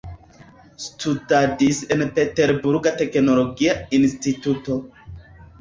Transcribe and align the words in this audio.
Studadis 0.85 1.83
en 1.97 2.01
Peterburga 2.17 2.95
teknologia 3.03 3.79
instituto. 3.99 4.83